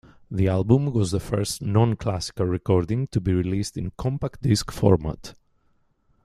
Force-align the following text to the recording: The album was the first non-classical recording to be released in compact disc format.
The 0.31 0.47
album 0.47 0.87
was 0.93 1.11
the 1.11 1.19
first 1.19 1.61
non-classical 1.61 2.47
recording 2.47 3.05
to 3.09 3.21
be 3.21 3.33
released 3.33 3.77
in 3.77 3.91
compact 3.99 4.41
disc 4.41 4.71
format. 4.71 5.35